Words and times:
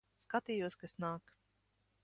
Skatījos, 0.21 0.79
kas 0.85 0.97
nāk. 1.05 1.37